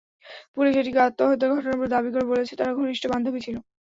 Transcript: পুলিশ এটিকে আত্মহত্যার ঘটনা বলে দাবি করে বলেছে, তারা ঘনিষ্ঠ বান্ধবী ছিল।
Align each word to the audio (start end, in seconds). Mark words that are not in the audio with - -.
পুলিশ 0.53 0.73
এটিকে 0.75 0.99
আত্মহত্যার 1.01 1.51
ঘটনা 1.53 1.73
বলে 1.73 1.93
দাবি 1.95 2.09
করে 2.13 2.25
বলেছে, 2.31 2.53
তারা 2.55 2.71
ঘনিষ্ঠ 2.79 3.03
বান্ধবী 3.11 3.39
ছিল। 3.45 3.55